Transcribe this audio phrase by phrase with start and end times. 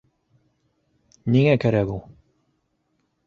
[1.35, 2.01] Ниңә кәрәк ул?